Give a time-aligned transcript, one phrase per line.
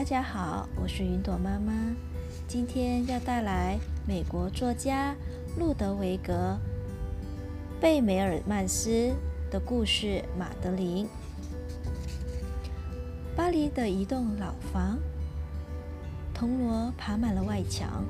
[0.00, 1.94] 大家好，我是云朵妈妈。
[2.48, 3.78] 今天要带来
[4.08, 5.14] 美国作家
[5.58, 6.58] 路德维格·
[7.82, 9.14] 贝梅尔曼斯
[9.50, 11.06] 的故事《马德琳》。
[13.36, 14.98] 巴黎的一栋老房，
[16.32, 18.02] 铜锣爬满了外墙。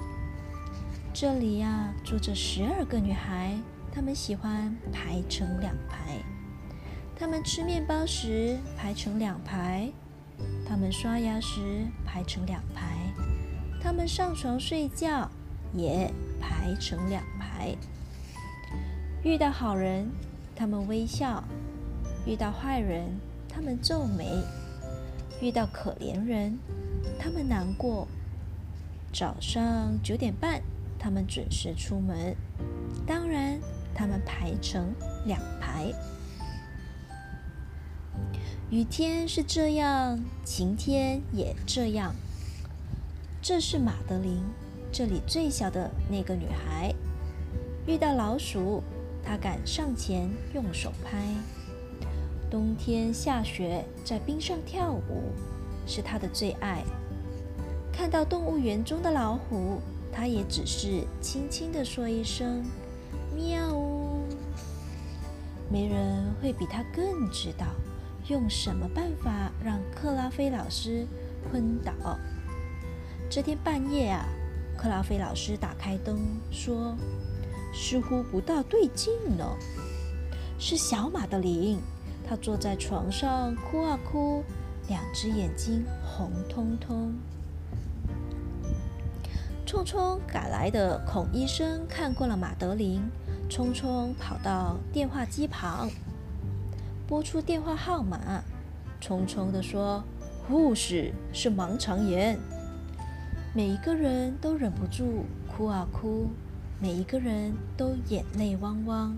[1.13, 3.59] 这里呀，住着十二个女孩，
[3.91, 6.23] 她们喜欢排成两排。
[7.17, 9.91] 她们吃面包时排成两排。
[10.69, 12.97] 他们刷牙时排成两排，
[13.83, 15.31] 他们上床睡觉
[15.75, 17.77] 也排成两排。
[19.23, 20.11] 遇到好人，
[20.55, 21.43] 他们微笑；
[22.25, 23.19] 遇到坏人，
[23.49, 24.43] 他们皱眉；
[25.41, 26.59] 遇到可怜人，
[27.19, 28.07] 他们难过。
[29.13, 30.63] 早上九点半，
[30.99, 32.37] 他们准时出门。
[33.07, 33.59] 当然，
[33.95, 34.95] 他们排成
[35.27, 35.93] 两排。
[38.71, 42.15] 雨天是这样，晴天也这样。
[43.43, 44.43] 这是马德琳，
[44.93, 46.95] 这里最小的那个女孩。
[47.87, 48.83] 遇到老鼠，
[49.25, 51.19] 她敢上前用手拍。
[52.51, 55.33] 冬天下雪，在冰上跳舞，
[55.87, 56.85] 是她的最爱。
[57.93, 59.81] 看到动物园中的老虎，
[60.13, 62.63] 她也只是轻轻地说一声
[63.35, 63.77] “喵”。
[65.73, 67.67] 没人会比她更知道。
[68.31, 71.05] 用什么办法让克拉菲老师
[71.51, 71.93] 昏倒？
[73.29, 74.25] 这天半夜啊，
[74.79, 76.17] 克拉菲老师打开灯
[76.53, 76.97] 说
[77.75, 79.45] ：“似乎不大对劲呢。”
[80.61, 81.81] 是小马德琳，
[82.25, 84.45] 她坐在床上哭啊哭，
[84.87, 87.13] 两只眼睛红彤彤。
[89.67, 93.03] 匆匆赶来的孔医生看过了马德琳，
[93.49, 95.91] 匆匆跑到电话机旁。
[97.11, 98.41] 拨出电话号码，
[99.03, 100.01] 匆匆地说
[100.47, 102.39] ：“护士是盲肠炎。”
[103.53, 106.29] 每一个人都忍不住哭啊哭，
[106.79, 109.17] 每一个人都眼泪汪汪。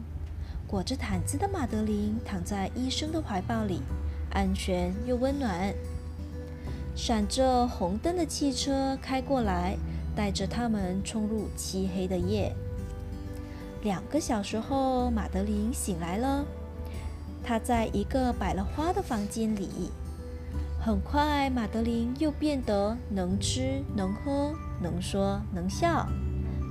[0.67, 3.83] 裹着毯子的马德琳躺在医生的怀抱里，
[4.33, 5.75] 安全又温暖。
[6.97, 9.77] 闪着红灯的汽车开过来，
[10.17, 12.55] 带着他们冲入漆黑的夜。
[13.83, 16.43] 两个小时后，马德琳醒来了。
[17.45, 19.91] 他在一个摆了花的房间里。
[20.81, 26.09] 很快，马德琳又变得能吃能喝，能说能笑。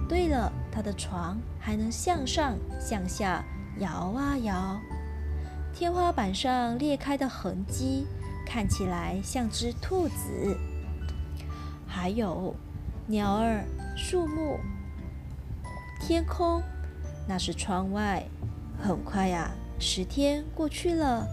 [0.09, 3.43] 对了，她的床还能向上向下
[3.79, 4.79] 摇啊摇。
[5.73, 8.05] 天花板上裂开的痕迹
[8.45, 10.57] 看起来像只兔子。
[11.87, 12.53] 还有
[13.07, 13.63] 鸟儿、
[13.95, 14.59] 树木、
[16.01, 16.61] 天空，
[17.25, 18.21] 那是窗外。
[18.81, 19.51] 很快呀。
[19.81, 21.27] 十天过去了，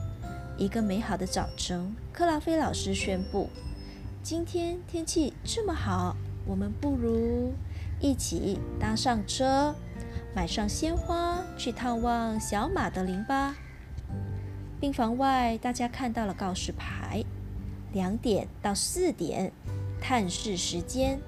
[0.56, 3.50] 一个美好的早晨，克拉菲老师宣布
[4.24, 6.16] ：“今天天气这么好，
[6.46, 7.52] 我们不如
[8.00, 9.74] 一起搭上车，
[10.34, 13.54] 买上鲜花，去探望小马德琳吧。”
[14.80, 17.22] 病房外，大家看到了告示牌：
[17.92, 19.52] 两点到四点，
[20.00, 21.20] 探视时间。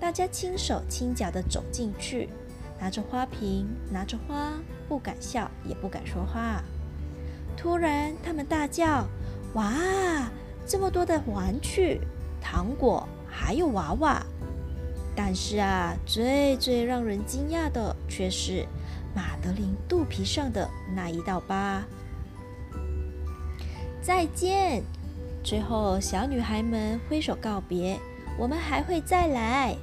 [0.00, 2.28] 大家轻手轻脚地走进去。
[2.80, 4.52] 拿着花瓶，拿着花，
[4.88, 6.62] 不敢笑，也不敢说话。
[7.56, 9.04] 突然，他们大叫
[9.54, 10.30] ：“哇！
[10.66, 12.00] 这么多的玩具、
[12.40, 14.24] 糖果，还有娃娃！”
[15.16, 18.64] 但是啊，最最让人惊讶的却是
[19.14, 21.82] 马德琳肚皮上的那一道疤。
[24.00, 24.82] 再见！
[25.42, 27.98] 最后，小女孩们挥手告别
[28.38, 29.76] ：“我们还会再来。”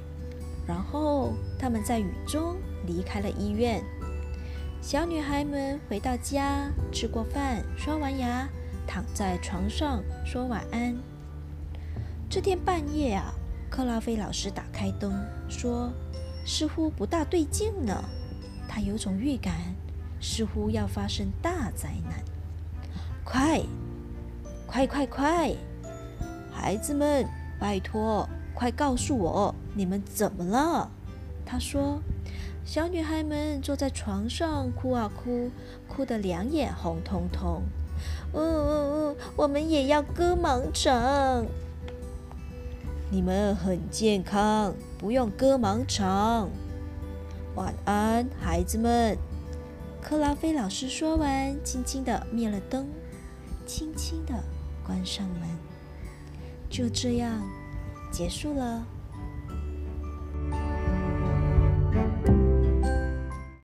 [0.66, 2.56] 然后，他们在雨中。
[2.86, 3.82] 离开了医院，
[4.80, 8.48] 小女孩们回到家，吃过饭，刷完牙，
[8.86, 10.96] 躺在床上说晚安。
[12.30, 13.32] 这天半夜啊，
[13.68, 15.12] 克拉菲老师打开灯，
[15.48, 15.92] 说
[16.46, 18.04] ：“似乎不大对劲呢。”
[18.68, 19.54] 他有种预感，
[20.20, 22.22] 似乎要发生大灾难。
[23.24, 23.60] 快，
[24.66, 25.54] 快，快，快！
[26.52, 27.26] 孩子们，
[27.58, 30.90] 拜托，快告诉我，你们怎么了？
[31.44, 32.00] 他说。
[32.66, 35.52] 小女孩们坐在床上哭啊哭，
[35.86, 37.62] 哭得两眼红彤彤。
[38.34, 41.46] 嗯嗯嗯，我们也要割盲肠。
[43.08, 46.50] 你们很健康，不用割盲肠。
[47.54, 49.16] 晚安，孩子们。
[50.02, 52.88] 克拉菲老师说完，轻轻地灭了灯，
[53.64, 54.34] 轻轻地
[54.84, 55.48] 关上门。
[56.68, 57.40] 就这样，
[58.10, 58.84] 结束了。